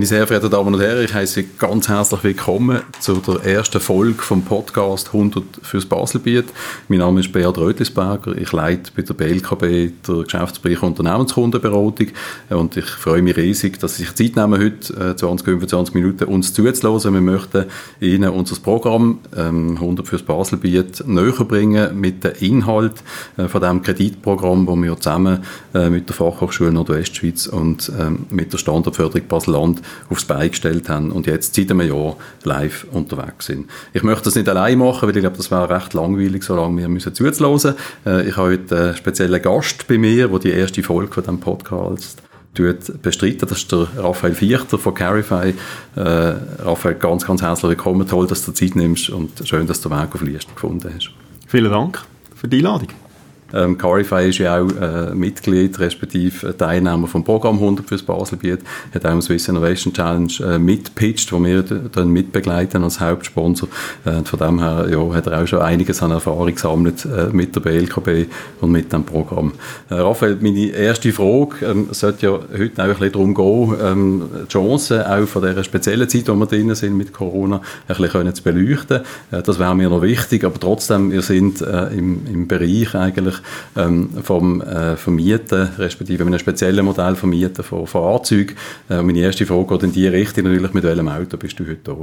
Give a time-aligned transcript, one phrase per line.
[0.00, 3.80] Meine sehr verehrten Damen und Herren, ich heiße Sie ganz herzlich willkommen zu der ersten
[3.80, 6.46] Folge vom Podcast 100 fürs Baselbiet.
[6.88, 12.06] Mein Name ist Beat Rötlisberger, ich leite bei der BLKB der Geschäftsbereich Unternehmenskundenberatung
[12.48, 16.24] und ich freue mich riesig, dass Sie sich Zeit nehmen, heute 20, äh, 25 Minuten
[16.24, 17.12] uns zuzuhören.
[17.12, 17.66] Wir möchten
[18.00, 22.94] Ihnen unser Programm 100 ähm, fürs Baselbiet näher bringen mit dem Inhalt
[23.36, 25.40] äh, von dem Kreditprogramm, das wir zusammen
[25.74, 31.10] äh, mit der Fachhochschule Nordwestschweiz und ähm, mit der Standardförderung Basel-Land aufs Bein gestellt haben
[31.10, 33.68] und jetzt seit einem Jahr live unterwegs sind.
[33.92, 36.88] Ich möchte das nicht allein machen, weil ich glaube, das wäre recht langweilig, solange wir
[36.88, 37.74] müssen zuzuhören.
[38.06, 41.40] Äh, ich habe heute einen speziellen Gast bei mir, der die erste Folge von diesem
[41.40, 42.22] Podcast
[42.54, 43.48] bestreiten.
[43.48, 45.54] Das ist der Raphael Vierter von Carify.
[45.96, 48.06] Äh, Raphael, ganz, ganz herzlich willkommen.
[48.06, 51.10] Toll, dass du Zeit nimmst und schön, dass du den Weg auf Liest gefunden hast.
[51.46, 52.02] Vielen Dank
[52.34, 53.09] für die Einladung.
[53.54, 58.60] Ähm, Carify ist ja auch äh, Mitglied, respektive Teilnehmer vom Programm 100 fürs Baselbiet,
[58.94, 63.68] hat auch im Swiss Innovation Challenge äh, mitpitcht, wo wir dann mitbegleiten als Hauptsponsor.
[64.04, 67.54] Äh, von dem her ja, hat er auch schon einiges an Erfahrung gesammelt äh, mit
[67.54, 69.52] der BLKB und mit dem Programm.
[69.88, 74.22] Äh, Raphael, meine erste Frage ähm, sollte ja heute auch ein bisschen darum gehen, ähm,
[74.44, 78.10] die Chancen auch von dieser speziellen Zeit, wo wir drin sind mit Corona, ein bisschen
[78.10, 79.00] können zu beleuchten.
[79.30, 83.36] Äh, das wäre mir noch wichtig, aber trotzdem, wir sind äh, im, im Bereich eigentlich
[83.76, 88.54] ähm, vom äh, Vermieten, respektive einem speziellen Modell Vermieten von Fahrzeugen.
[88.88, 91.80] Äh, meine erste Frage geht in die Richtung natürlich, mit welchem Auto bist du heute
[91.84, 91.96] da?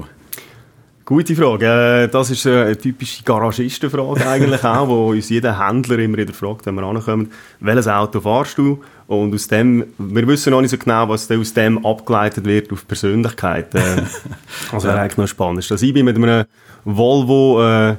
[1.07, 2.03] Gute Frage.
[2.03, 6.65] Äh, das ist eine typische Garagistenfrage eigentlich auch, wo uns jeder Händler immer wieder fragt,
[6.65, 8.83] wenn wir ankommen, welches Auto fahrst du?
[9.07, 12.85] Und aus dem, wir wissen noch nicht so genau, was aus dem abgeleitet wird auf
[12.85, 13.73] Persönlichkeit.
[13.73, 14.01] Äh,
[14.73, 15.71] also wäre eigentlich noch spannend.
[15.71, 16.43] Dass ich bin mit einem
[16.83, 17.95] Volvo äh,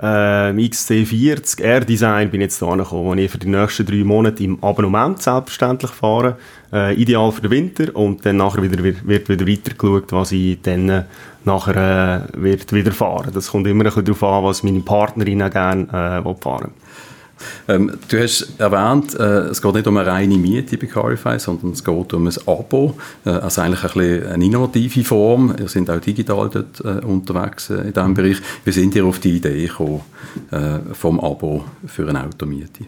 [0.00, 4.62] äh, XC40 R-Design bin jetzt da angekommen, wo ich für die nächsten drei Monate im
[4.62, 6.36] Abonnement selbstverständlich fahre.
[6.72, 10.60] Äh, ideal für den Winter und dann nachher wieder, wird, wieder weiter geschaut, was ich
[10.62, 11.02] dann äh,
[11.44, 13.30] nachher äh, wird wieder fahren.
[13.32, 16.87] Das kommt immer ein bisschen darauf an, was meine Partnerin gerne äh, fahren will.
[17.68, 21.72] Ähm, du hast erwähnt, äh, es geht nicht um eine reine Miete bei Carify, sondern
[21.72, 25.54] es geht um ein Abo, äh, also eigentlich ein bisschen eine innovative Form.
[25.58, 28.38] Ihr seid auch digital dort äh, unterwegs äh, in diesem Bereich.
[28.64, 30.00] Wie sind ihr auf die Idee gekommen
[30.50, 32.84] äh, vom Abo für eine Automiete?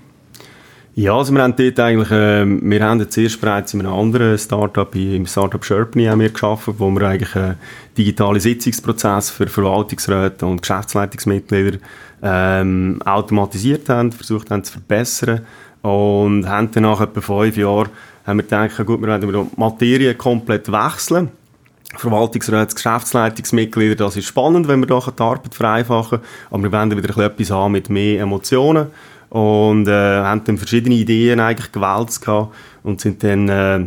[0.96, 4.36] Ja, also wir haben dort eigentlich, äh, wir haben jetzt erst bereits in einem anderen
[4.36, 7.54] Startup, im Startup Sherpney haben wir geschaffen, wo wir eigentlich einen
[7.96, 11.78] digitalen Sitzungsprozess für Verwaltungsräte und Geschäftsleitungsmitglieder
[12.22, 15.40] ähm, automatisiert haben, versucht haben zu verbessern
[15.82, 17.88] und haben dann nach etwa fünf Jahren
[18.26, 21.30] haben wir gedacht, gut, wir werden die Materie komplett wechseln.
[21.96, 26.20] Verwaltungsräte, Geschäftsleitungsmitglieder, das ist spannend, wenn wir da die Arbeit vereinfachen,
[26.50, 28.86] aber wir wollen wieder etwas haben mit mehr Emotionen
[29.28, 32.20] und äh, haben dann verschiedene Ideen eigentlich gehabt
[32.84, 33.86] und sind dann äh,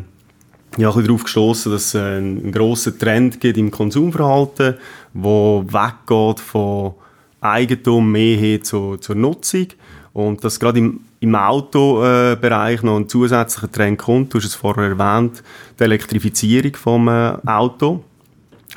[0.78, 4.76] ja, ein darauf gestoßen, dass es äh, einen grossen Trend gibt im Konsumverhalten,
[5.14, 6.96] wo weggeht von
[7.44, 9.68] Eigentum mehr hin zu, zur Nutzung.
[10.14, 14.90] Und dass gerade im, im Autobereich noch ein zusätzlicher Trend kommt, du hast es vorher
[14.90, 15.44] erwähnt,
[15.80, 18.03] die Elektrifizierung vom äh, Auto,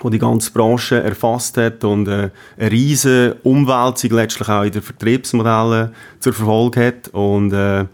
[0.01, 4.83] wo die ganze Branche erfasst hat und äh, eine riesige Umwälzung letztlich auch in den
[4.83, 7.09] Vertriebsmodellen zur Verfolgung hat.
[7.09, 7.85] Und äh,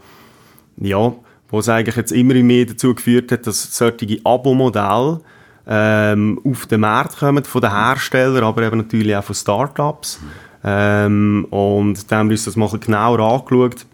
[0.77, 1.13] ja,
[1.49, 5.21] wo eigentlich jetzt immer mehr dazu geführt hat, dass solche Abo-Modelle
[5.67, 10.21] ähm, auf den Markt kommen von den Herstellern, aber eben natürlich auch von Startups.
[10.21, 13.87] Mhm ähm, und dann haben wir uns das mal genauer angeschaut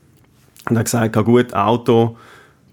[0.69, 2.17] und haben gesagt, ja gut, Auto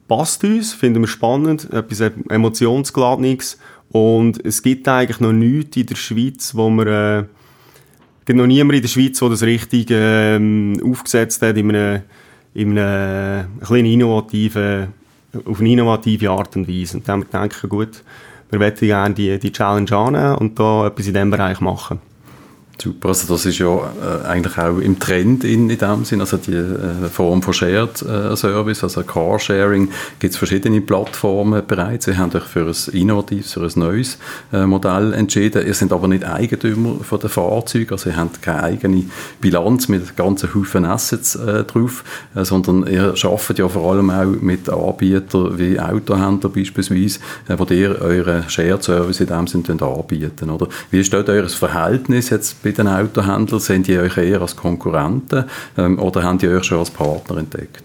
[0.07, 3.57] passt uns, finden wir spannend, etwas Emotionsgeladenes
[3.89, 7.23] und es gibt eigentlich noch nichts in der Schweiz, wo wir äh,
[8.25, 12.01] gibt noch niemand in der Schweiz, der das richtig ähm, aufgesetzt hat in einer,
[12.53, 14.87] in einer ein innovativen,
[15.45, 16.97] auf eine innovative Art und Weise.
[16.97, 18.03] Und dann haben wir gedacht, gut,
[18.49, 21.99] wir möchten gerne die, die Challenge annehmen und da etwas in diesem Bereich machen.
[22.81, 26.37] Super, also das ist ja äh, eigentlich auch im Trend in, in dem Sinn, also
[26.37, 29.89] die äh, Form von Shared äh, Service, also Carsharing,
[30.19, 32.05] gibt es verschiedene Plattformen bereits.
[32.05, 34.17] Sie haben euch für ein innovatives, für ein neues
[34.51, 35.65] äh, Modell entschieden.
[35.65, 39.05] Ihr seid aber nicht Eigentümer von den Fahrzeugen, also ihr habt keine eigene
[39.39, 42.03] Bilanz mit ganzen Haufen Assets äh, drauf,
[42.35, 48.01] äh, sondern ihr arbeitet ja vor allem auch mit Anbietern wie Autohändler beispielsweise, wo ihr
[48.01, 50.67] euren Shared Service in dem Sinn anbieten, oder?
[50.91, 53.59] Wie dort euer Verhältnis jetzt bei den Autohändlern?
[53.59, 55.45] Sind die euch eher als Konkurrenten
[55.77, 57.83] ähm, oder haben die euch schon als Partner entdeckt?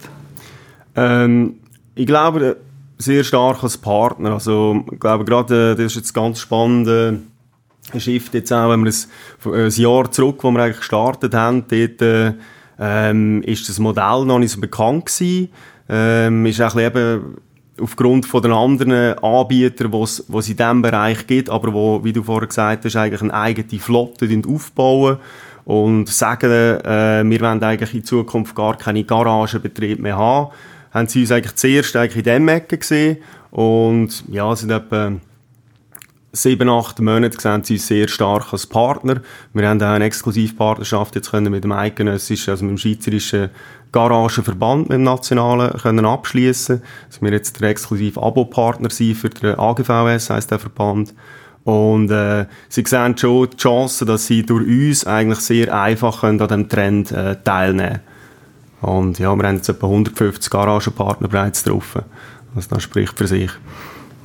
[0.96, 1.54] Ähm,
[1.94, 2.56] ich glaube,
[2.98, 4.32] sehr stark als Partner.
[4.32, 8.84] Also, ich glaube, gerade, äh, das ist jetzt ganz spannend, äh, Shift jetzt auch, wenn
[8.84, 12.32] wir ein, ein Jahr zurück, wo wir eigentlich gestartet haben, dort, äh,
[12.78, 15.50] ähm, ist das Modell noch nicht so bekannt gewesen.
[15.88, 17.36] Ähm, ist auch eben
[17.80, 22.22] aufgrund von den anderen Anbietern, die es in diesem Bereich gibt, aber wo, wie du
[22.22, 25.18] vorher gesagt hast, eigentlich eine eigene Flotte aufbauen
[25.64, 30.50] und sagen, äh, wir wollen eigentlich in Zukunft gar keine Garagenbetrieb mehr haben,
[30.92, 33.18] haben sie uns eigentlich zuerst eigentlich in diesem Ecke gesehen
[33.50, 35.12] und ja, sind etwa
[36.32, 39.20] sieben, acht Monate sehen sie uns sehr stark als Partner.
[39.52, 43.50] Wir haben auch eine Exklusivpartnerschaft jetzt können mit dem eidgenössischen, also mit dem schweizerischen
[43.92, 49.58] Garagenverband, mit dem nationalen, können abschließen, dass wir jetzt der exklusiv Abo-Partner sind für den
[49.58, 51.14] AGVS, heisst der Verband.
[51.64, 56.40] Und äh, sie sehen schon die Chance, dass sie durch uns eigentlich sehr einfach können
[56.40, 58.00] an diesem Trend äh, teilnehmen
[58.80, 61.96] Und ja, wir haben jetzt etwa 150 Garagenpartner bereits drauf.
[62.54, 63.50] Also das spricht für sich.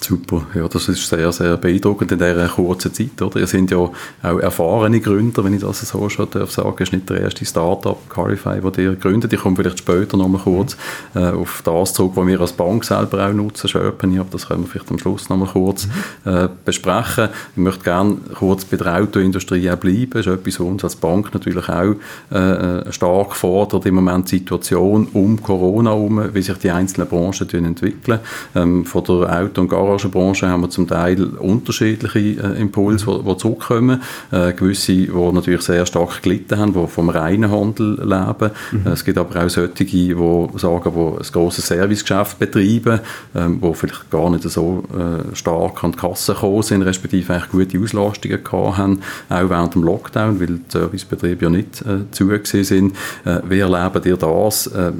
[0.01, 3.39] Super, ja, das ist sehr, sehr beeindruckend in dieser kurzen Zeit, oder?
[3.39, 6.75] Ihr sind ja auch erfahrene Gründer, wenn ich das so schon darf sagen.
[6.75, 9.33] Es ist nicht der erste Startup, Carify, den ihr gründet.
[9.33, 10.77] Ich komme vielleicht später noch mal kurz
[11.15, 14.63] äh, auf das zurück, was wir als Bank selber auch nutzen, Sherpany, aber das können
[14.63, 16.31] wir vielleicht am Schluss noch mal kurz mhm.
[16.31, 17.29] äh, besprechen.
[17.55, 20.11] Ich möchte gerne kurz bei der Autoindustrie auch bleiben.
[20.11, 21.95] Das ist etwas, was uns als Bank natürlich auch
[22.35, 27.65] äh, stark fordert, im Moment die Situation um Corona herum, wie sich die einzelnen Branchen
[27.65, 28.19] entwickeln.
[28.53, 33.23] Ähm, von der Auto- und Garage Garagenbranche haben wir zum Teil unterschiedliche äh, Impulse, die,
[33.23, 34.01] die zurückkommen.
[34.31, 38.51] Äh, gewisse, die natürlich sehr stark gelitten haben, die vom reinen Handel leben.
[38.71, 38.91] Mhm.
[38.91, 40.15] es gibt aber auch solche, die
[40.55, 42.99] sagen, die ein grosses Servicegeschäft betreiben,
[43.35, 47.51] ähm, die vielleicht gar nicht so äh, stark an die Kasse gekommen sind, respektive eigentlich
[47.51, 52.25] gute Auslastungen gehabt haben, auch während dem Lockdown, weil die Servicebetriebe ja nicht äh, zu
[52.43, 52.95] sind.
[53.25, 54.67] Äh, wie erleben ihr das?
[54.67, 54.91] Äh,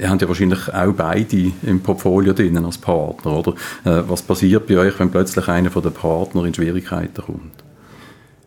[0.00, 3.54] ihr habt ja wahrscheinlich auch beide im Portfolio drin als Partner, oder?
[3.84, 7.64] Äh, was passiert bei euch, wenn plötzlich einer von den Partnern in Schwierigkeiten kommt?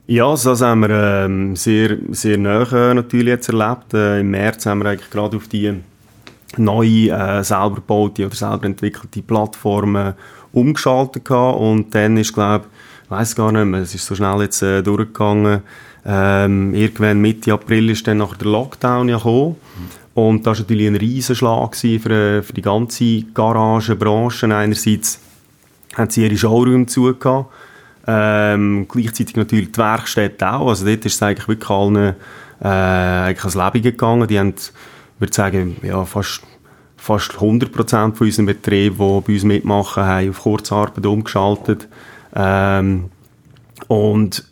[0.08, 3.94] Ja, das haben wir ähm, sehr, sehr nah äh, natürlich jetzt erlebt.
[3.94, 5.74] Äh, Im März haben wir eigentlich gerade auf die
[6.56, 10.14] neue, äh, selber gebaute oder selber entwickelte Plattformen
[10.54, 11.60] umgeschaltet gehabt.
[11.60, 12.66] und dann ist, glaube
[13.04, 15.62] ich, weiß gar nicht mehr, es ist so schnell jetzt äh, durchgegangen.
[16.06, 19.58] Ähm, irgendwann Mitte April ist dann nach der Lockdown ja gekommen.
[20.14, 24.46] Und das war natürlich ein Riesenschlag für, äh, für die ganze Garagenbranche.
[24.56, 25.20] Einerseits
[25.98, 27.48] haben sie ihre Showroom zugehört.
[28.06, 30.70] Ähm, gleichzeitig natürlich die Werkstätte auch.
[30.70, 32.16] Also dort ist es eigentlich wirklich allen
[32.62, 34.28] äh, eigentlich ans Leben gegangen.
[34.28, 34.72] Die haben, ich
[35.20, 36.42] würde sagen, ja, fast,
[36.96, 41.88] fast 100% von unseren Betrieben, die bei uns mitmachen, haben auf Kurzarbeit umgeschaltet.
[42.34, 43.10] Ähm,
[43.88, 44.46] und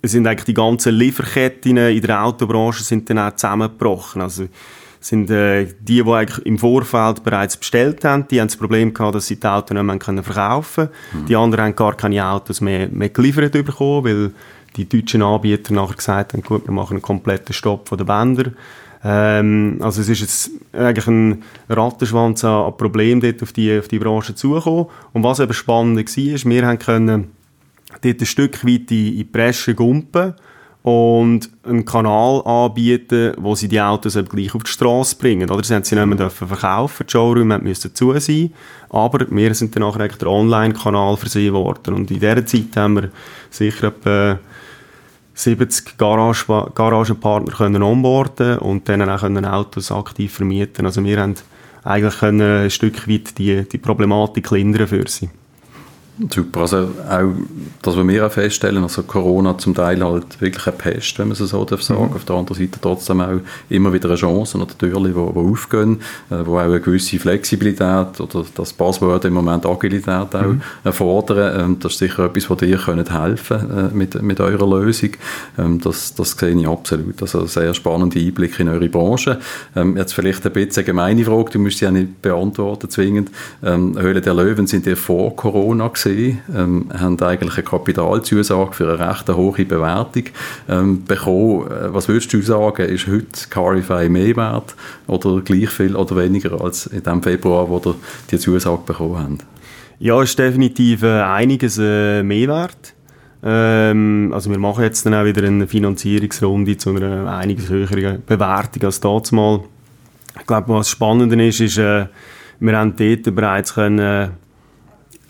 [0.00, 4.22] es sind eigentlich die ganzen Lieferketten in der Autobranche sind dann auch zusammengebrochen.
[4.22, 4.48] Also
[5.00, 9.26] sind äh, die, die im Vorfeld bereits bestellt haben, die haben das Problem gehabt, dass
[9.26, 11.22] sie die Autos nicht mehr können verkaufen können.
[11.22, 11.26] Mhm.
[11.26, 14.32] Die anderen haben gar keine Autos mehr, mehr geliefert bekommen, weil
[14.76, 18.56] die deutschen Anbieter nachher gesagt haben, gut, wir machen einen kompletten Stopp von den Bändern.
[19.04, 23.88] Ähm, also es ist jetzt eigentlich ein Rattenschwanz an, an Problemen dort auf die, auf
[23.88, 24.86] die Branche zugekommen.
[25.12, 27.30] Und was eben spannend war, ist, wir haben können
[28.02, 30.34] dort ein Stück weit in, in die Bresche gumpen
[30.88, 35.50] und einen Kanal anbieten, wo sie die Autos eben gleich auf die Straße bringen.
[35.50, 38.52] Oder sie haben sie nicht mehr dürfen verkaufen, die Showroom musste zu sein,
[38.88, 41.94] aber wir sind dann nachher der Online-Kanal versehen worden.
[41.94, 43.10] Und in dieser Zeit haben wir
[43.50, 44.38] sicher etwa
[45.34, 50.86] 70 Garage Garagenpartner können onboarden und dann auch können Autos aktiv vermieten.
[50.86, 51.34] Also wir haben
[51.84, 55.28] eigentlich können ein Stück weit die, die Problematik lindern für sie.
[56.30, 57.32] Super, also auch
[57.82, 61.36] das, was wir auch feststellen, also Corona zum Teil halt wirklich eine Pest, wenn man
[61.36, 62.08] es so darf sagen.
[62.08, 62.16] Mhm.
[62.16, 66.00] Auf der anderen Seite trotzdem auch immer wieder eine Chance oder Türen, die, die aufgehen,
[66.30, 70.60] äh, wo auch eine gewisse Flexibilität oder das Passwort im Moment Agilität auch mhm.
[70.82, 71.60] erfordern.
[71.60, 75.10] Ähm, das ist sicher etwas, was dir könnt helfen äh, mit, mit eurer Lösung.
[75.56, 77.22] Ähm, das, das sehe ich absolut.
[77.22, 79.38] Also sehr spannende Einblicke in eure Branche.
[79.76, 83.30] Ähm, jetzt vielleicht ein bisschen eine gemeine Frage, du musst sie ja nicht beantworten zwingend.
[83.62, 86.07] Höhle der Löwen sind ihr vor Corona gesehen?
[86.08, 90.24] Gesehen, ähm, haben eigentlich eine Kapitalzusage für eine recht hohe Bewertung
[90.68, 91.66] ähm, bekommen.
[91.66, 94.74] Äh, was würdest du sagen, ist heute Carify mehr wert
[95.06, 97.94] oder gleich viel oder weniger als in dem Februar, wo ihr
[98.30, 99.46] die Zusage bekommen habt?
[99.98, 102.94] Ja, ist definitiv äh, einiges äh, Mehrwert.
[103.42, 108.84] Ähm, also wir machen jetzt dann auch wieder eine Finanzierungsrunde zu einer einiges höheren Bewertung
[108.84, 109.32] als damals.
[110.38, 112.06] Ich glaube, was spannend ist, ist, äh,
[112.60, 114.30] wir haben dort bereits können,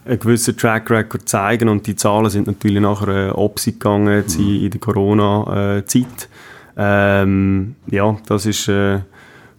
[0.08, 4.64] einen gewissen Track Record zeigen und die Zahlen sind natürlich nachher äh, Opsi gegangen mhm.
[4.64, 6.28] in der Corona-Zeit.
[6.76, 9.00] Ähm, ja, das ist äh,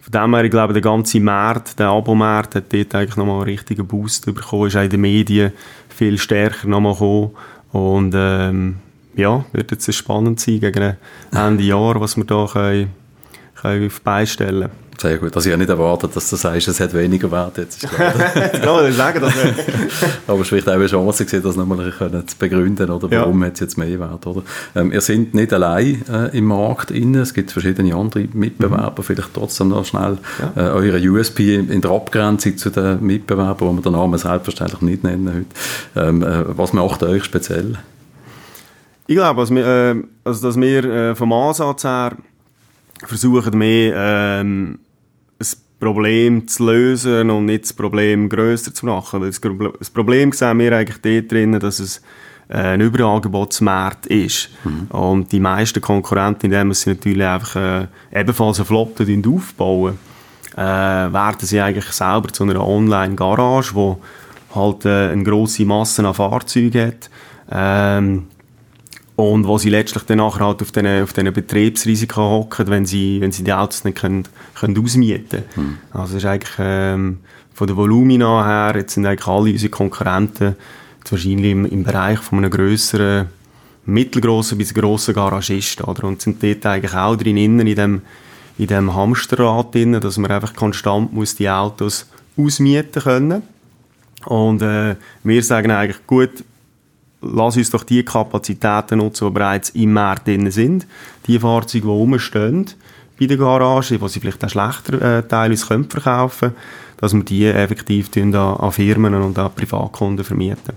[0.00, 3.50] von dem her, ich glaube, der ganze Markt, der Abomarkt hat dort eigentlich nochmal einen
[3.50, 5.52] richtigen Boost bekommen, ist auch in den Medien
[5.88, 7.30] viel stärker nochmal gekommen
[7.72, 8.76] und ähm,
[9.14, 10.96] ja, wird jetzt spannend sein gegen
[11.32, 12.90] Ende Jahr, was wir da können,
[14.04, 15.34] beistellen sehr gut.
[15.34, 17.82] Also ich habe nicht erwartet, dass du sagst, es hat weniger Wert jetzt.
[17.82, 17.96] Ist
[18.52, 19.32] genau, ich sagen, dass
[20.26, 21.90] Aber es vielleicht auch eine Chance, gewesen, das nochmal
[22.26, 23.46] zu begründen, oder warum ja.
[23.46, 24.42] hat es jetzt mehr Wert, oder?
[24.74, 29.02] Ähm, ihr seid nicht allein äh, im Markt drin, es gibt verschiedene andere Mitbewerber, mhm.
[29.02, 30.18] vielleicht trotzdem noch schnell
[30.54, 30.66] ja.
[30.66, 35.02] äh, eure USP in der Abgrenzung zu den Mitbewerbern, wo wir den Namen selbstverständlich nicht
[35.02, 35.46] nennen
[35.94, 36.06] heute.
[36.08, 37.78] Ähm, äh, was macht euch speziell?
[39.06, 42.12] Ich glaube, also, also dass wir äh, vom Ansatz her
[43.06, 44.78] versuchen mehr ähm,
[45.80, 49.22] Problem zu lösen und nicht das Problem grösser zu machen.
[49.22, 49.40] Das,
[49.78, 52.02] das Problem sehen wir eigentlich dort drin, dass es
[52.48, 54.50] äh, ein Überangebotsmarkt ist.
[54.62, 54.86] Mhm.
[54.90, 59.98] Und die meisten Konkurrenten, indem sie natürlich einfach äh, ebenfalls eine Flotte aufbauen,
[60.54, 66.12] äh, werden sie eigentlich selber zu einer Online-Garage, die halt äh, eine grosse Masse an
[66.12, 67.10] Fahrzeugen hat.
[67.50, 68.26] Ähm,
[69.20, 73.32] und wo sie letztlich dann nachher halt auf diesen, auf Betriebsrisiken hocken, wenn sie, wenn
[73.32, 74.24] sie die Autos nicht können,
[74.58, 75.78] können ausmieten können.
[75.92, 76.00] Hm.
[76.00, 77.18] Also ist eigentlich ähm,
[77.54, 80.56] von der Volumina her, jetzt sind eigentlich alle unsere Konkurrenten
[81.10, 83.28] wahrscheinlich im, im Bereich von einem grösseren,
[83.84, 86.04] mittelgroßen bis grossen Garagisten, oder?
[86.04, 88.02] Und sind dort eigentlich auch drin, in dem,
[88.58, 93.42] in dem Hamsterrad drin, dass man einfach konstant muss die Autos ausmieten können.
[94.26, 96.44] Und äh, wir sagen eigentlich, gut,
[97.22, 100.86] lass uns doch die Kapazitäten nutzen, die bereits im Markt drin sind.
[101.26, 102.66] Die Fahrzeuge, die rumstehen
[103.18, 106.52] bei der Garage, die sie vielleicht auch schlechter äh, können verkaufen
[107.00, 110.74] dass wir die effektiv an, an Firmen und an Privatkunden vermieten.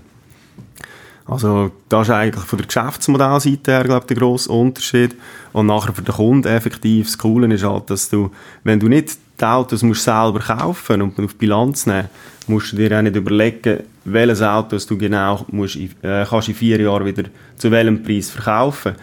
[1.26, 5.14] Also, das ist eigentlich von der Geschäftsmodellseite her, glaube ich, der grosse Unterschied.
[5.52, 8.30] Und nachher für den Kunden effektiv, das Coole ist halt, dass du,
[8.62, 12.08] wenn du nicht die Autos musst selber kaufen und auf Bilanz nehmen,
[12.46, 16.80] musst du dir auch nicht überlegen, welches Auto du genau musst, äh, kannst in vier
[16.80, 17.24] Jahren wieder
[17.56, 18.94] zu welchem Preis verkaufen.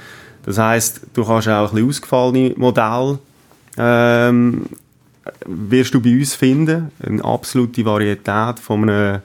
[0.43, 3.19] Das heißt, du kannst auch ein bisschen ausgefallene Modelle
[3.77, 4.65] ähm,
[5.45, 6.91] wirst du bei uns finden.
[7.05, 9.21] Eine absolute Varietät von einem,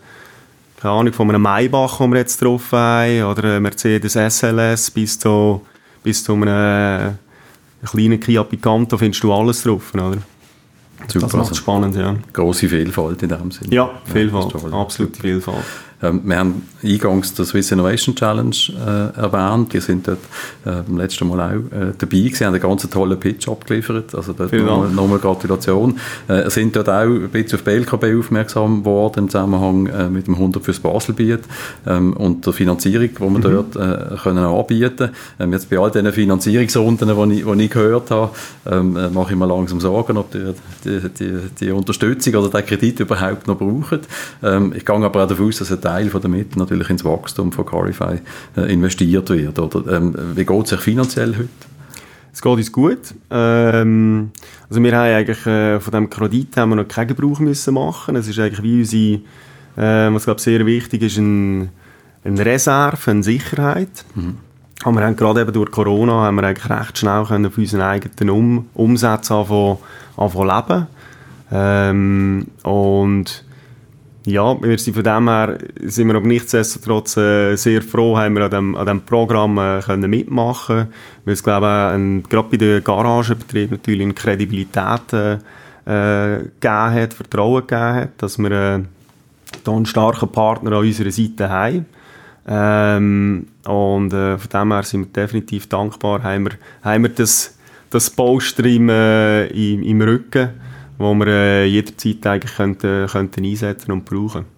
[0.81, 5.19] keine Ahnung, von einem Maybach, den wir jetzt drauf haben, oder einem Mercedes SLS bis
[5.19, 5.63] zu,
[6.03, 7.19] bis zu einem
[7.85, 10.19] kleinen Kia Picanto findest du alles drauf, oder?
[11.09, 12.17] Super, das macht spannend, ja.
[12.33, 13.75] Grosse Vielfalt in dem Sinne.
[13.75, 15.65] Ja, Vielfalt, ja, absolute Vielfalt.
[16.03, 19.73] Ähm, wir haben eingangs die Swiss Innovation Challenge äh, erwähnt.
[19.73, 20.19] Die sind dort
[20.65, 24.15] äh, beim letzten Mal auch äh, dabei gewesen, haben einen ganz tollen Pitch abgeliefert.
[24.15, 25.99] Also dort nochmal, nochmal Gratulation.
[26.29, 30.35] Äh, sind dort auch ein bisschen auf BLKB aufmerksam geworden im Zusammenhang äh, mit dem
[30.35, 31.41] 100 fürs Baselbiet
[31.87, 33.43] ähm, und der Finanzierung, die wir mhm.
[33.43, 38.11] dort äh, können anbieten ähm, Jetzt bei all diesen Finanzierungsrunden, die ich, die ich gehört
[38.11, 38.31] habe,
[38.71, 40.53] ähm, äh, mache ich mir langsam Sorgen, ob die,
[40.85, 44.01] die, die, die Unterstützung oder der Kredit überhaupt noch brauchen.
[44.43, 47.53] Ähm, ich gehe aber auch davon aus, dass Teil von der Mittel natürlich ins Wachstum
[47.53, 48.19] von Carify
[48.57, 49.59] äh, investiert wird.
[49.59, 51.49] Oder, ähm, wie geht es sich finanziell heute?
[52.33, 53.15] Es geht uns gut.
[53.31, 54.33] Ähm,
[54.69, 58.17] also wir haben eigentlich äh, von diesem Kredit haben wir noch keinen Gebrauch müssen machen.
[58.17, 61.71] Es ist eigentlich wie unsere, äh, was glaube sehr wichtig ist, ein,
[62.25, 64.05] eine Reserve, eine Sicherheit.
[64.15, 64.39] Mhm.
[64.83, 67.81] Aber wir haben gerade eben durch Corona haben wir eigentlich recht schnell können auf unseren
[67.81, 69.79] eigenen um Umsatz anfangen,
[70.17, 70.87] anfangen leben.
[71.53, 73.46] Ähm, und
[74.27, 78.45] ja, wir sind von dem her sind wir aber nichtsdestotrotz äh, sehr froh, haben wir
[78.45, 80.89] an dem, an dem Programm äh, können mitmachen
[81.25, 85.35] weil es glaube ich gerade bei den Garagenbetrieben natürlich eine Kredibilität äh,
[85.87, 88.83] äh, gegeben hat, Vertrauen gegeben hat, dass wir äh,
[89.63, 91.87] da einen starken Partner an unserer Seite haben.
[92.49, 96.53] Ähm, und äh, von dem her sind wir definitiv dankbar, haben wir,
[96.83, 97.57] haben wir das,
[97.91, 100.51] das Polster im, äh, im, im Rücken
[100.99, 104.56] wo wir äh, jederzeit eigentlich könnten, könnten einsetzen und brauchen.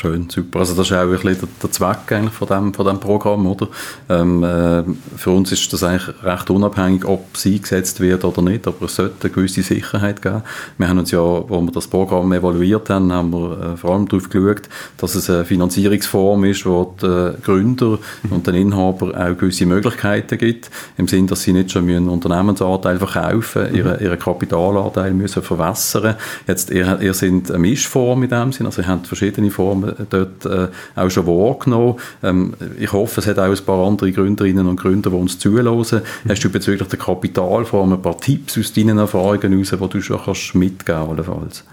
[0.00, 0.60] Schön, super.
[0.60, 3.68] Also das ist auch ein bisschen der, Zweck eigentlich von dem, von dem Programm, oder?
[4.08, 4.82] Ähm, äh,
[5.18, 8.96] für uns ist das eigentlich recht unabhängig, ob sie eingesetzt wird oder nicht, aber es
[8.96, 10.40] sollte eine gewisse Sicherheit geben.
[10.78, 14.08] Wir haben uns ja, wo wir das Programm evaluiert haben, haben wir äh, vor allem
[14.08, 17.98] darauf geschaut, dass es eine Finanzierungsform ist, wo die äh, Gründer
[18.30, 22.96] und den Inhaber auch gewisse Möglichkeiten gibt, im Sinne, dass sie nicht schon einen Unternehmensanteil
[22.96, 23.76] verkaufen, mhm.
[23.76, 26.14] ihren, ihren Kapitalanteil müssen verwässern.
[26.46, 30.46] Jetzt, ihr, ihr sind eine Mischform in dem Sinne, also ihr habt verschiedene Formen dort
[30.46, 31.96] äh, auch schon wahrgenommen.
[32.22, 35.84] Ähm, ich hoffe, es hat auch ein paar andere Gründerinnen und Gründer, die uns zuhören.
[36.28, 40.20] Hast du bezüglich der Kapitalform ein paar Tipps aus deinen Erfahrungen heraus, die du schon
[40.24, 41.64] kannst mitgeben kannst?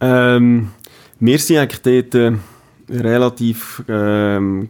[0.00, 0.68] Ähm,
[1.20, 2.32] wir sind eigentlich dort äh,
[2.90, 4.68] relativ ähm,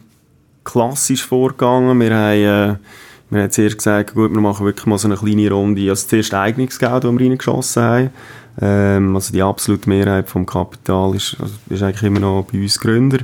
[0.63, 1.99] klassisch vorgegangen.
[1.99, 2.75] Wir haben, äh,
[3.29, 5.89] wir haben zuerst gesagt, gut, wir machen wirklich mal so eine kleine Runde.
[5.89, 8.09] Also zuerst Eignungsgeld, das wir reingeschossen haben.
[8.61, 12.79] Ähm, also die absolute Mehrheit vom Kapital ist, also ist eigentlich immer noch bei uns
[12.79, 13.19] Gründer.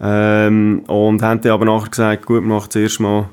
[0.00, 3.28] Ähm, und haben dann aber nachher gesagt, gut, wir machen zuerst mal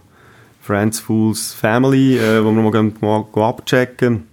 [0.62, 4.24] Friends, Fools, Family, äh, wo wir mal, mal, mal abchecken.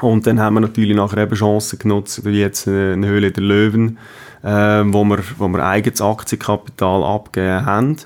[0.00, 3.42] Und dann haben wir natürlich nachher eben Chancen genutzt, wie jetzt äh, eine Höhle der
[3.42, 3.98] Löwen,
[4.42, 4.48] äh,
[4.86, 7.96] wo, wir, wo wir eigenes Aktienkapital abgegeben haben.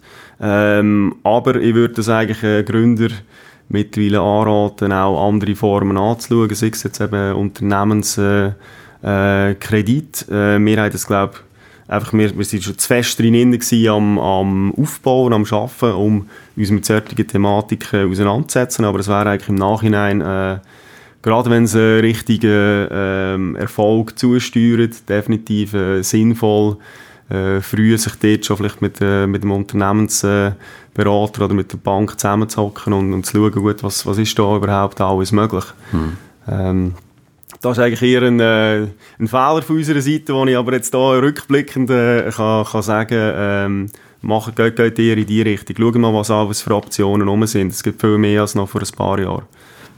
[0.41, 3.09] Ähm, aber ich würde das eigentlich äh, Gründer
[3.73, 8.57] mittlerweile anraten, auch andere Formen anzuschauen, sei es jetzt eben Unternehmenskredit.
[9.03, 11.35] Äh, äh, äh, wir haben das, glaube
[11.89, 16.71] einfach, wir, wir sind schon zu fest drin am, am Aufbauen, am Arbeiten, um uns
[16.71, 20.59] mit solchen Thematiken auseinanderzusetzen, aber es wäre eigentlich im Nachhinein äh,
[21.23, 22.51] gerade wenn es einen richtigen
[22.91, 26.77] äh, Erfolg zusteuert, definitiv äh, sinnvoll,
[27.31, 29.53] äh, früh sich dort schon vielleicht mit, äh, mit dem
[30.97, 34.57] Unternehmensberater oder mit der Bank zusammenzuhocken und, und zu schauen, gut, was, was ist da
[34.57, 35.65] überhaupt alles möglich.
[35.93, 36.17] Mhm.
[36.49, 36.95] Ähm,
[37.61, 40.95] das ist eigentlich eher ein, äh, ein Fehler von unserer Seite, den ich aber jetzt
[40.95, 43.87] hier rückblickend äh, kann, kann sagen ähm,
[44.21, 45.77] machen, geht, geht eher in die Richtung.
[45.77, 47.73] Schauen mal, was alles für Optionen rum sind.
[47.73, 49.45] Es gibt viel mehr als noch vor ein paar Jahren.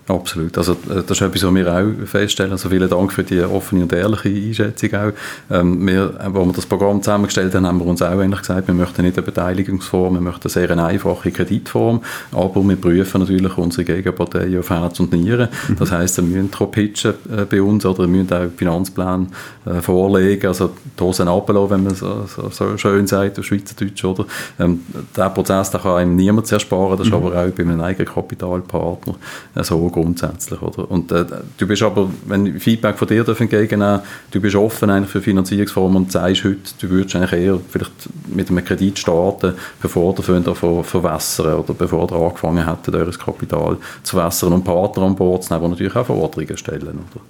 [0.07, 0.59] Absolut.
[0.59, 2.53] Also, äh, das ist etwas, was wir auch feststellen.
[2.53, 5.13] Also, vielen Dank für die offene und ehrliche Einschätzung auch.
[5.51, 8.75] Ähm, wir, als wir das Programm zusammengestellt haben, haben wir uns auch eigentlich gesagt, wir
[8.75, 13.85] möchten nicht eine Beteiligungsform, wir möchten eine sehr einfache Kreditform, aber wir prüfen natürlich unsere
[13.85, 15.49] Gegenpartei auf Herz und Nieren.
[15.69, 15.77] Mhm.
[15.79, 19.29] Das heisst, wir müssen pitchen äh, bei uns oder wir müssen auch Finanzplan
[19.65, 24.05] äh, vorlegen, also die Hosen runterlassen, wenn man so, so, so schön sagt, auf Schweizerdeutsch,
[24.05, 24.27] oder?
[24.59, 24.81] Ähm,
[25.17, 27.27] der Prozess, den kann einem niemand ersparen, das ist mhm.
[27.27, 29.15] aber auch bei einem eigenen Kapitalpartner
[29.55, 30.61] äh, so grundsätzlich.
[30.61, 30.91] Oder?
[30.91, 31.25] Und äh,
[31.57, 36.13] du bist aber, wenn Feedback von dir entgegennehmen du bist offen eigentlich für Finanzierungsformen und
[36.13, 37.93] sagst heute, du würdest eigentlich eher vielleicht
[38.27, 43.79] mit einem Kredit starten, bevor Fonds ver verwässern oder bevor ihr angefangen hättet, eures Kapital
[44.03, 46.83] zu wässern und Partner an Bord zu nehmen, die natürlich auch Forderungen stellen.
[46.83, 47.21] Oder?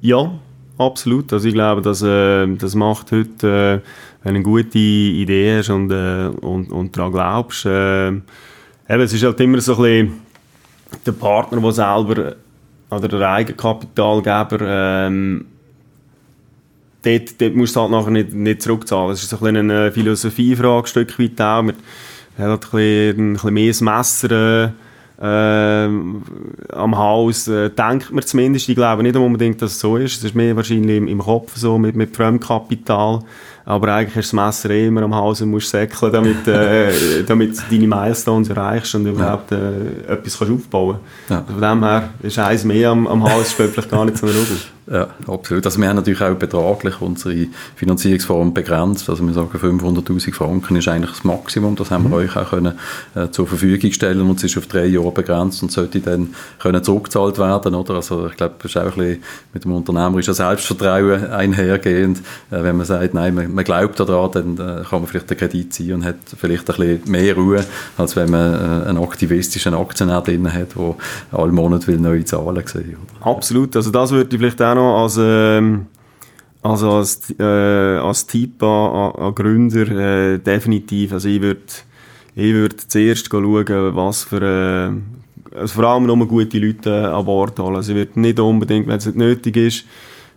[0.00, 0.30] Ja,
[0.78, 1.32] absolut.
[1.32, 3.88] Also ich glaube, dass, äh, das macht heute, äh,
[4.22, 8.22] wenn du eine gute Idee hast und, äh, und, und daran glaubst, äh, eben,
[8.86, 10.23] es ist halt immer so ein bisschen
[11.06, 12.34] der Partner, der selber
[12.90, 15.46] oder der Eigenkapitalgeber ähm,
[17.04, 19.10] dort, dort musst du halt nachher nicht, nicht zurückzahlen.
[19.10, 21.62] Das ist so ein eine Philosophiefrage, ein Stück weit auch.
[21.62, 21.74] Man
[22.38, 24.72] hat ein bisschen, ein bisschen mehr das Messer
[25.20, 25.84] äh,
[26.72, 28.68] am Haus, äh, denkt man zumindest.
[28.68, 30.18] Ich glaube nicht unbedingt, dass es so ist.
[30.18, 33.20] Es ist mehr wahrscheinlich im, im Kopf so, mit, mit Fremdkapital.
[33.66, 37.22] Aber eigentlich hast du das Messer eh immer am Hals und musst säckeln, damit, äh,
[37.26, 40.98] damit du deine Milestones erreichst und überhaupt äh, etwas kannst aufbauen
[41.28, 41.48] kannst.
[41.48, 41.54] Ja.
[41.54, 44.34] Von dem her ist eins mehr am, am Hals, spielt vielleicht gar nicht so eine
[44.34, 44.46] Rolle.
[44.86, 45.64] Ja, absolut.
[45.64, 49.08] Also wir haben natürlich auch betraglich unsere Finanzierungsform begrenzt.
[49.08, 51.74] Also wir sagen, 500'000 Franken ist eigentlich das Maximum.
[51.74, 52.14] Das haben wir mhm.
[52.14, 52.78] euch auch können,
[53.14, 56.84] äh, zur Verfügung stellen und es ist auf drei Jahre begrenzt und sollte dann können
[56.84, 57.74] zurückgezahlt werden.
[57.74, 57.94] Oder?
[57.94, 59.22] Also ich glaube, das ist auch ein bisschen
[59.54, 62.18] mit dem unternehmerischen Selbstvertrauen einhergehend.
[62.50, 65.38] Äh, wenn man sagt, nein, man, man glaubt daran, dann äh, kann man vielleicht den
[65.38, 67.64] Kredit ziehen und hat vielleicht ein bisschen mehr Ruhe,
[67.96, 70.96] als wenn man äh, einen aktivistischen Aktionär drin hat, der
[71.32, 72.96] alle Monate neue Zahlen sehen.
[73.20, 73.26] Oder?
[73.26, 73.76] Absolut.
[73.76, 75.86] Also das würde ich vielleicht auch noch als, ähm,
[76.62, 81.12] also als, äh, als Typ an, an Gründer äh, definitiv.
[81.12, 81.60] Also ich würde
[82.36, 87.58] ich würd zuerst schauen, was für äh, also vor allem nur gute Leute an Bord
[87.60, 87.76] holen.
[87.76, 89.84] Also ich würde nicht unbedingt, wenn es nicht nötig ist,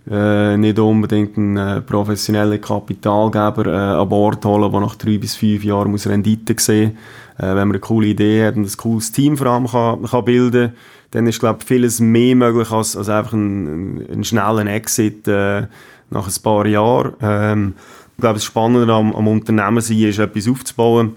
[0.10, 5.36] äh, nicht unbedingt einen äh, professionellen Kapitalgeber äh, an Bord holen, der nach drei bis
[5.36, 6.94] fünf Jahren muss Rendite sehen
[7.38, 7.46] muss.
[7.46, 10.26] Äh, wenn man eine coole Idee hat und ein cooles Team vor allem kann, kann
[10.26, 10.74] bilden
[11.12, 15.68] dann ist, glaube vieles mehr möglich als, als einfach ein, ein schneller Exit äh,
[16.10, 17.14] nach ein paar Jahren.
[17.22, 17.74] Ähm,
[18.16, 21.16] ich glaube, das Spannende am, am Unternehmen sein ist, etwas aufzubauen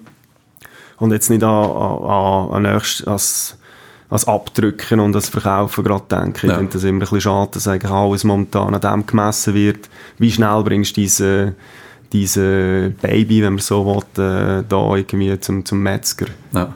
[0.98, 3.59] und jetzt nicht an, an, an nächst, als,
[4.11, 6.49] als Abdrücken und das Verkaufen gerade denken.
[6.49, 6.53] Ja.
[6.53, 9.88] Ich finde das immer ein bisschen schade, dass eigentlich alles momentan an dem gemessen wird.
[10.18, 11.55] Wie schnell bringst du diese,
[12.12, 16.27] diese Baby, wenn man so will, äh, da irgendwie zum, zum Metzger?
[16.53, 16.75] Ja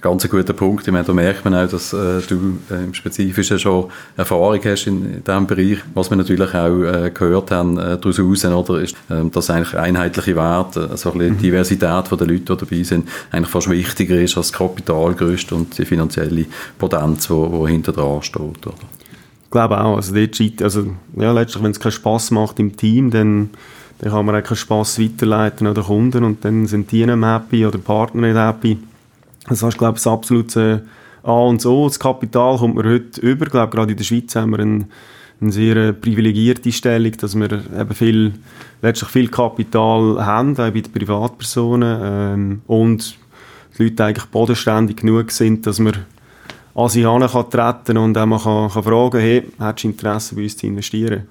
[0.00, 0.86] ganz ein guter Punkt.
[0.86, 4.86] Ich meine, da merkt man auch, dass äh, du äh, im Spezifischen schon Erfahrung hast
[4.86, 5.78] in, in diesem Bereich.
[5.94, 9.76] Was wir natürlich auch äh, gehört haben äh, daraus heraus, oder, ist, äh, dass eigentlich
[9.76, 11.38] einheitliche Werte, also ein mhm.
[11.38, 15.76] Diversität von der Leute, die dabei sind, eigentlich fast wichtiger ist als das Kapitalgerüst und
[15.78, 16.46] die finanzielle
[16.78, 18.40] Potenz, die wo, wo hinter dran steht.
[18.40, 18.74] Oder?
[19.44, 19.96] Ich glaube auch.
[19.96, 23.50] Also, dort, also ja, letztlich, wenn es keinen Spass macht im Team, dann
[23.98, 27.24] dann kann man auch keinen Spass weiterleiten an den Kunden und dann sind die nicht
[27.24, 28.78] happy oder Partner nicht happy.
[29.48, 30.82] Das ist, glaube ich, das absolute
[31.22, 31.88] A und O.
[31.88, 33.46] Das Kapital kommt man heute über.
[33.46, 34.86] Ich glaube, gerade in der Schweiz haben wir eine,
[35.40, 38.32] eine sehr privilegierte Stellung, dass wir eben viel,
[38.82, 42.00] letztlich viel Kapital haben, auch bei den Privatpersonen.
[42.02, 43.18] Ähm, und
[43.78, 45.94] die Leute eigentlich bodenständig genug sind, dass man
[46.74, 50.42] an sie heran treten und auch mal kann, kann fragen, hey, hättest du Interesse, bei
[50.42, 51.22] uns zu investieren?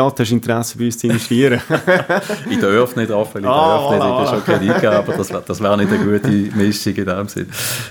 [0.00, 1.60] Hast du Interesse bei uns zu investieren?
[2.50, 5.28] ich darf nicht, Raphael, ich ah, darf nicht, ich bin schon Kredit geben, aber das,
[5.46, 7.46] das wäre nicht eine gute Mischung in dem Sinn.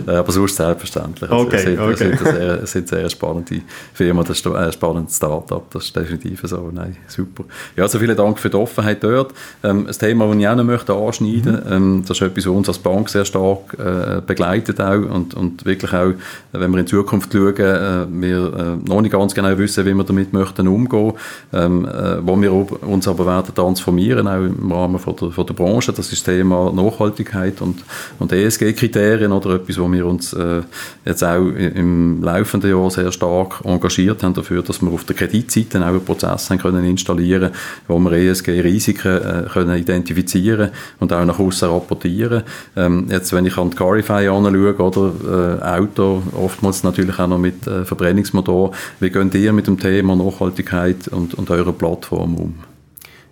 [0.08, 1.30] Äh, aber sonst selbstverständlich.
[1.30, 1.92] Also, okay, es sind, okay.
[1.92, 3.62] Es sind, sehr, sind sehr spannende
[3.94, 6.70] Firmen, das ist ein spannendes Start-up, das ist definitiv so.
[6.72, 7.44] Nein, super.
[7.76, 9.34] Ja, also vielen Dank für die Offenheit dort.
[9.64, 11.74] Ähm, ein Thema, das ich auch noch möchte anschneiden möchte, mhm.
[11.74, 15.66] ähm, das ist etwas, was uns als Bank sehr stark äh, begleitet auch und, und
[15.66, 16.14] wirklich auch,
[16.52, 20.04] wenn wir in Zukunft schauen, äh, wir äh, noch nicht ganz genau wissen, wie wir
[20.04, 21.14] damit möchten umgehen,
[21.54, 25.54] ähm, äh, wo wir uns aber werden transformieren, auch im Rahmen von der, von der
[25.54, 27.84] Branche, das ist das Thema Nachhaltigkeit und,
[28.20, 30.62] und ESG-Kriterien oder etwas, wo wir uns äh,
[31.06, 35.80] jetzt auch im laufenden Jahr sehr stark engagiert haben dafür, dass wir auf der Kreditseite
[35.80, 37.52] auch einen Prozess haben können installieren,
[37.88, 42.44] wo wir ESG-Risiken äh, können identifizieren und auch nach außen rapportieren.
[42.76, 47.38] Ähm, jetzt, wenn ich an die Carify anschaue, oder äh, Auto, oftmals natürlich auch noch
[47.38, 52.54] mit äh, Verbrennungsmotor, wie geht ihr mit dem Thema Nachhaltigkeit und, und eurer Plattform um?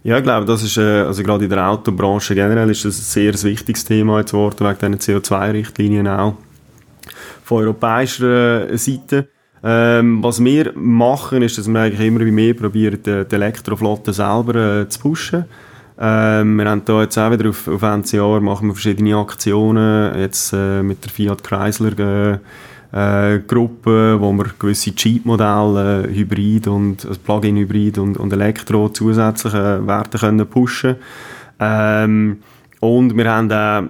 [0.02, 3.04] Ja, ich glaube, das ist, äh, also gerade in der Autobranche generell ist das ein
[3.04, 6.36] sehr wichtiges Thema jetzt geworden, wegen diesen CO2-Richtlinien auch
[7.44, 9.28] von europäischer äh, Seite.
[9.62, 14.14] Ähm, was wir machen, ist, dass wir eigentlich immer wie mehr probieren, die, die Elektroflotte
[14.14, 15.46] selber äh, zu pushen.
[16.00, 20.54] Ähm, wir haben da jetzt auch wieder auf, auf Ende machen wir verschiedene Aktionen, jetzt
[20.54, 22.38] äh, mit der Fiat Chrysler äh,
[22.92, 29.86] äh, Gruppe, wo wir gewisse Cheat-Modelle, äh, Hybrid und also Plug-in-Hybrid und, und Elektro zusätzliche
[29.86, 30.96] Werte können pushen.
[31.60, 32.40] Ähm,
[32.80, 33.90] und wir haben auch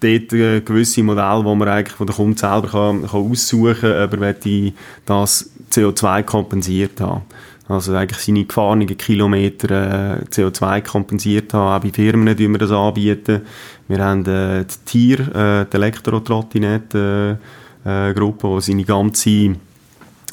[0.00, 4.02] dort äh, gewisse Modelle, wo man eigentlich von der Kunde selber kann, kann aussuchen kann,
[4.04, 4.72] ob er
[5.06, 7.22] das CO2 kompensiert haben.
[7.68, 11.76] Also eigentlich seine gefahrenen Kilometer äh, CO2 kompensiert haben.
[11.76, 13.42] Auch bei Firmen die wir das anbieten.
[13.88, 19.54] Wir haben äh, die Tier, äh, die Elektro-Trottinette äh, äh, Gruppe, die seine ganze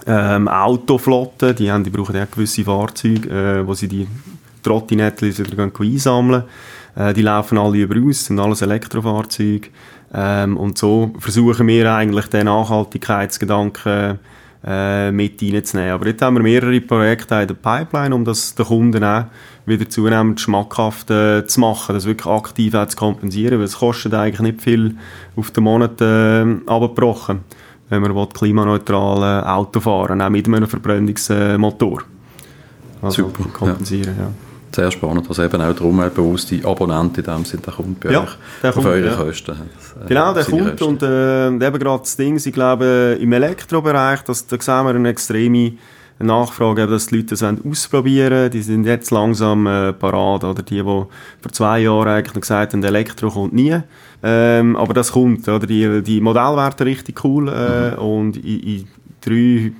[0.05, 4.07] ähm, Autoflotte, die, haben, die brauchen ja gewisse Fahrzeuge, äh, wo sie die
[4.63, 6.43] Trottinetten wieder einsammeln
[6.95, 9.69] äh, Die laufen alle über uns, sind alles Elektrofahrzeuge.
[10.13, 14.19] Ähm, und so versuchen wir eigentlich den Nachhaltigkeitsgedanken
[14.65, 15.93] äh, mit reinzunehmen.
[15.93, 19.25] Aber jetzt haben wir mehrere Projekte in der Pipeline, um das den Kunden auch
[19.69, 24.13] wieder zunehmend schmackhaft äh, zu machen, das wirklich aktiv auch zu kompensieren, weil es kostet
[24.13, 24.95] eigentlich nicht viel
[25.35, 27.41] auf den Monat äh, abgebrochen,
[27.89, 32.03] wenn man klimaneutral Auto fahren auch mit einem Verbrennungsmotor.
[33.01, 34.23] Also Super, kompensieren, ja.
[34.23, 34.31] ja
[34.75, 38.21] sehr spannend, was eben auch darum bewusste Abonnenten in dem sind, der kommt bei ja,
[38.21, 38.29] euch
[38.61, 39.15] der auf kommt, eure ja.
[39.15, 39.55] Kosten.
[39.75, 40.83] Das, äh, genau, der kommt Kosten.
[40.83, 45.09] und äh, eben gerade das Ding, ich glaube, im Elektrobereich, das, da sehen wir eine
[45.09, 45.73] extreme
[46.27, 48.51] Nachfrage, dass die Leute das ausprobieren wollen.
[48.51, 51.07] Die sind jetzt langsam äh, parat, oder die, die vor
[51.51, 53.77] zwei Jahren eigentlich noch gesagt haben, Elektro kommt nie.
[54.21, 55.65] Ähm, aber das kommt, oder?
[55.65, 57.97] Die, die Modelle werden richtig cool äh, mhm.
[57.97, 58.87] und in, in
[59.21, 59.71] drei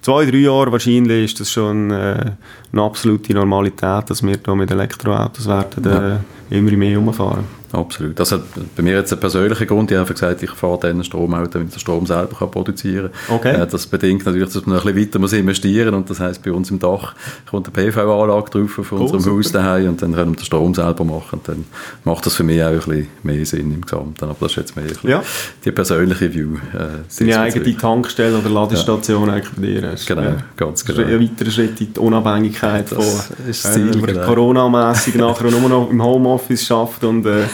[0.00, 2.32] zwei, drei Jahren wahrscheinlich ist das schon äh,
[2.72, 7.58] eine absolute Normalität, dass wir hier mit Elektroautos werden äh, immer mehr umfahren.
[7.72, 8.18] Absolut.
[8.18, 8.42] Das hat
[8.76, 9.90] bei mir jetzt einen persönlichen Grund.
[9.90, 12.50] Ich habe einfach gesagt, ich fahre dann ein Stromauto, damit ich den Strom selber kann
[12.50, 13.36] produzieren kann.
[13.36, 13.60] Okay.
[13.60, 16.52] Äh, das bedingt natürlich, dass man ein bisschen weiter muss investieren und das heisst, bei
[16.52, 17.14] uns im Dach
[17.50, 19.36] kommt eine PV-Anlage drauf auf cool, unserem super.
[19.36, 21.26] Haus daheim und dann können wir den Strom selber machen.
[21.32, 21.64] Und dann
[22.04, 24.24] macht das für mich auch ein bisschen mehr Sinn im Gesamten.
[24.24, 25.22] Aber das ist jetzt mehr ja.
[25.64, 26.54] die persönliche View.
[26.72, 29.34] Äh, Deine eigene Tankstelle oder Ladestation ja.
[29.34, 30.06] eigentlich bei dir hast.
[30.06, 30.36] Genau, ja.
[30.56, 31.02] ganz genau.
[31.02, 34.26] Ein weiterer Schritt in die Unabhängigkeit das von genau.
[34.26, 37.44] Corona-mässig nachher nur noch im Homeoffice schafft und äh,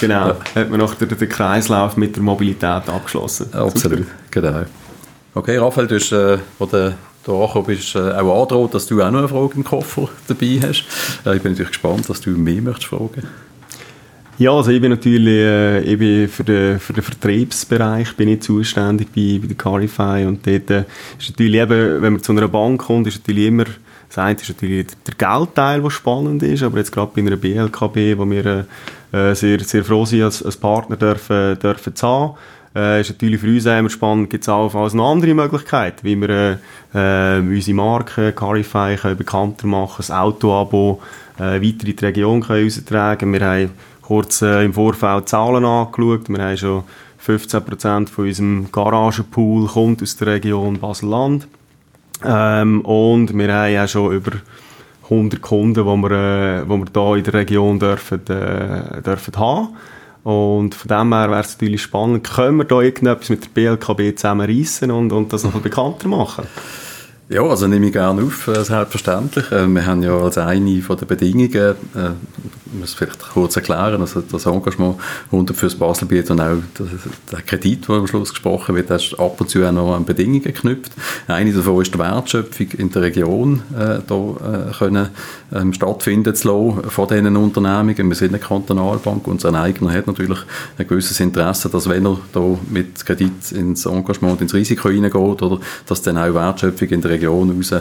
[0.00, 0.36] Genau, ja.
[0.56, 3.52] hat man noch den, den, Kreislauf mit der Mobilität abgeschlossen.
[3.54, 4.10] Absolut, Super.
[4.30, 4.62] genau.
[5.34, 9.00] Okay, Raphael, du hast, äh, wo du da angekommen bist, äh, auch angedroht, dass du
[9.00, 10.84] auch noch eine Frage im Koffer dabei hast.
[11.24, 13.22] Äh, ich bin natürlich gespannt, dass du mehr möchtest fragen
[14.38, 18.40] ja, also ich bin natürlich äh, ich bin für, den, für den Vertriebsbereich bin ich
[18.40, 20.84] zuständig bei, bei der Carify und dort äh,
[21.18, 23.66] ist natürlich eben, wenn man zu einer Bank kommt, ist natürlich immer
[24.14, 28.18] das eine ist natürlich der Geldteil, der spannend ist, aber jetzt gerade bei einer BLKB,
[28.18, 28.66] wo wir
[29.10, 32.34] äh, sehr, sehr froh sind, als, als Partner dürfen, dürfen zu haben,
[32.76, 36.58] äh, ist natürlich für uns immer spannend, gibt es auch eine andere Möglichkeit, wie wir
[36.94, 41.00] äh, äh, unsere Marke Carify können bekannter machen, das Autoabo
[41.38, 42.68] äh, weiter in die Region können.
[42.68, 43.70] Wir haben
[44.02, 46.84] kurz äh, im Vorfeld Zahlen angeschaut, wir haben schon
[47.26, 51.46] 15% von unserem Garagenpool kommt aus der Region Basel-Land.
[52.24, 54.32] Ähm, und wir haben ja schon über
[55.04, 59.68] 100 Kunden, die wir, äh, hier in der Region dürfen, äh, dürfen haben.
[60.24, 64.16] Und von dem her wäre es natürlich spannend, können wir da irgendetwas mit der BLKB
[64.16, 66.46] zusammenreißen und, und das noch bekannter machen?
[67.28, 69.50] Ja, also nehme ich gerne auf, äh, selbstverständlich.
[69.50, 72.10] Äh, wir haben ja als eine der Bedingungen, äh,
[72.72, 76.56] muss vielleicht kurz erklären, also das Engagement 100 fürs Baselbiet und auch
[77.30, 80.42] der Kredit, der am Schluss gesprochen wird, ist ab und zu auch noch an Bedingungen
[80.42, 80.92] geknüpft.
[81.26, 85.08] Eine davon ist die Wertschöpfung in der Region äh, da, äh, können,
[85.54, 88.08] ähm, stattfinden zu lassen von diesen Unternehmungen.
[88.08, 90.38] Wir sind eine Kantonalbank, unser Eigner hat natürlich
[90.78, 95.58] ein gewisses Interesse, dass wenn er da mit Kredit ins Engagement, ins Risiko hineingeht, oder,
[95.86, 97.72] dass dann auch Wertschöpfung in der Region raus,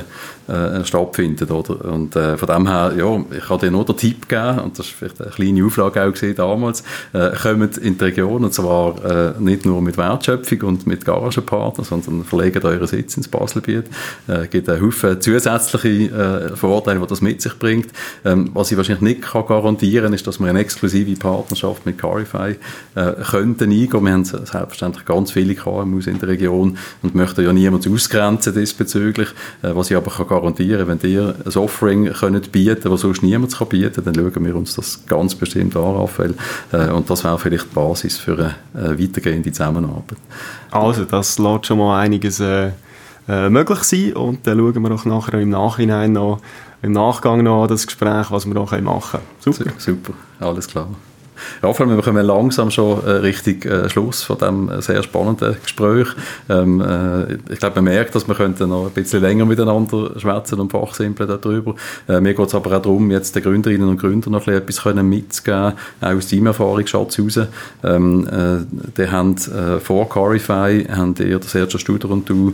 [0.48, 1.50] äh, stattfindet.
[1.52, 1.86] Oder?
[1.86, 5.02] Und äh, von dem her, ja, ich kann dir nur den Tipp geben, und das
[5.02, 9.04] war vielleicht eine kleine Auflage auch gesehen damals, äh, kommt in die Region, und zwar
[9.06, 13.86] äh, nicht nur mit Wertschöpfung und mit Garagenpartnern, sondern verlegt euren Sitz ins Baselbiet.
[14.28, 17.92] Es äh, gibt einen Haufen zusätzliche äh, Vorteile, die das mit sich bringt.
[18.26, 22.56] Ähm, was ich wahrscheinlich nicht kann garantieren ist, dass wir eine exklusive Partnerschaft mit Carify
[22.96, 24.06] äh, könnten eingehen.
[24.06, 29.30] Wir haben selbstverständlich ganz viele KMUs in der Region und möchten ja niemand ausgrenzen diesbezüglich.
[29.62, 33.56] Äh, was ich aber kann garantieren wenn ihr ein Offering könnt bieten was sonst niemand
[33.58, 36.36] kann bieten dann schauen wir uns das ganz bestimmt an, Raphael.
[36.72, 40.18] Äh, und das wäre vielleicht die Basis für eine äh, weitergehende Zusammenarbeit.
[40.72, 42.72] Also, das lässt schon mal einiges äh,
[43.28, 46.40] äh, möglich sein und dann schauen wir auch nachher im Nachhinein noch,
[46.82, 49.24] im Nachgang noch an das Gespräch, was wir noch machen können.
[49.40, 49.72] Super.
[49.78, 50.88] Super, alles klar.
[51.64, 56.08] Raphael, wir kommen langsam schon äh, Richtung äh, Schluss von diesem äh, sehr spannenden Gespräch.
[56.50, 60.60] Ähm, äh, ich glaube, man merkt, dass wir könnten noch ein bisschen länger miteinander schwätzen
[60.60, 61.76] und fachsimpeln darüber.
[62.08, 66.08] Mir geht es aber auch darum, jetzt den Gründerinnen und Gründern noch etwas mitzugeben, auch
[66.08, 67.40] aus deinem Erfahrungsschatz heraus.
[67.84, 72.54] Ähm, äh, die haben vor Carify, haben ihr, der Sergio Studer und du,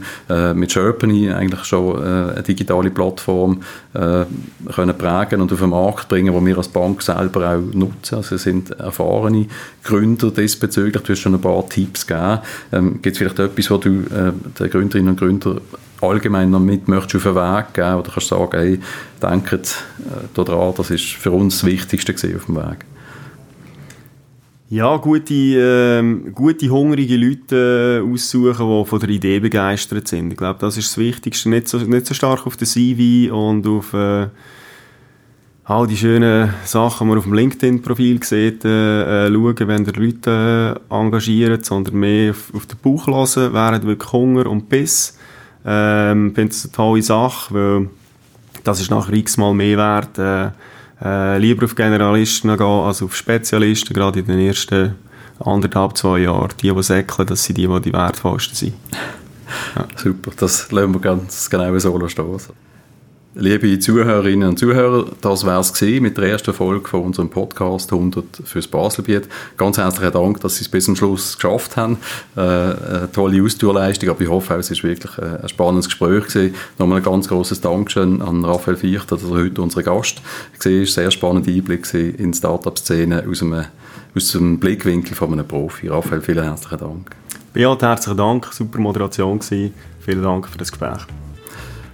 [0.53, 3.61] mit Sherpany eigentlich schon eine digitale Plattform
[3.93, 8.15] können prägen und auf den Markt bringen, wo wir als Bank selber auch nutzen.
[8.15, 9.47] Also sind erfahrene
[9.83, 11.03] Gründer diesbezüglich.
[11.03, 12.39] Du hast schon ein paar Tipps gegeben.
[12.71, 15.61] Ähm, Gibt es vielleicht etwas, was du äh, den Gründerinnen und Gründern
[16.01, 18.79] allgemein noch mit möchtest auf den Weg geben oder kannst du sagen, hey,
[19.21, 22.85] denkt äh, daran, das ist für uns das Wichtigste auf dem Weg?
[24.69, 30.31] Ja, gute, äh, gute hungrige Leute äh, aussuchen, die von der Idee begeistert sind.
[30.31, 31.49] Ich glaube, das ist das Wichtigste.
[31.49, 34.27] Nicht so, nicht so stark auf den CV und auf äh,
[35.67, 39.93] all die schönen Sachen, die man auf dem LinkedIn-Profil sieht, äh, äh, schauen, wenn ihr
[39.93, 45.17] Leute äh, engagiert, sondern mehr auf, auf den Bauch hören, während wirklich Hunger und Biss.
[45.65, 47.89] Ähm, finde es eine tolle Sache, weil
[48.63, 50.51] das ist nachher x-mal mehr wert, äh,
[51.03, 54.95] äh, lieber auf Generalisten gehen als auf Spezialisten, gerade in den ersten
[55.39, 56.49] anderthalb, zwei Jahren.
[56.61, 58.73] Die, die säckeln, das sind die, die die wertvollsten sind.
[59.75, 59.85] Ja.
[59.97, 62.39] Super, das lassen wir ganz genau so stehen.
[63.39, 68.25] Liebe Zuhörerinnen und Zuhörer, das war es mit der ersten Folge von unserem Podcast 100
[68.43, 69.29] fürs Baselbiet.
[69.57, 71.97] Ganz herzlichen Dank, dass Sie es bis zum Schluss geschafft haben.
[72.35, 76.55] Äh, eine tolle Ausdauerleistung, aber ich hoffe, es war wirklich äh, ein spannendes Gespräch gewesen.
[76.79, 80.23] Nochmal ein ganz großes Dankeschön an Raphael Fichter, dass er heute unser Gast war.
[80.57, 83.45] Es war sehr spannender Einblick in die Startup-Szene aus,
[84.15, 85.89] aus dem Blickwinkel von einem Profi.
[85.89, 87.15] Raphael, vielen herzlichen Dank.
[87.53, 89.75] Beat, herzlichen Dank, super Moderation gewesen.
[89.99, 91.05] Vielen Dank für das Gespräch.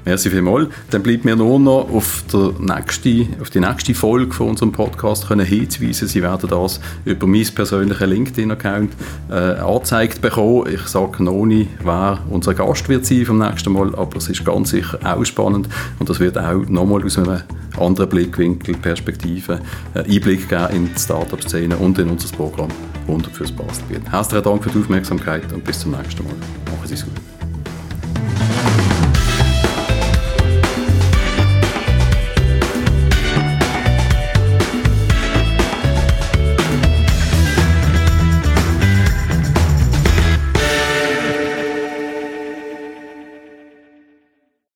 [0.05, 0.67] Merci vielmals.
[0.89, 2.25] Dann bleibt mir nur noch auf,
[2.59, 6.09] nächste, auf die nächste Folge von unserem Podcast können hinzuweisen.
[6.09, 8.91] Sie werden das über mein persönlichen LinkedIn-Account
[9.29, 10.67] äh, angezeigt bekommen.
[10.73, 14.43] Ich sage noch nicht, wer unser Gast wird sein vom nächsten Mal, aber es ist
[14.43, 17.41] ganz sicher auch spannend und das wird auch nochmal aus einem
[17.79, 19.61] anderen Blickwinkel, Perspektive
[19.93, 22.69] äh, Einblick geben in die Startup-Szene und in unser Programm
[23.07, 24.11] 100 fürs Bastelbiet.
[24.11, 26.33] Herzlichen Dank für die Aufmerksamkeit und bis zum nächsten Mal.
[26.33, 27.32] Machen Sie es gut.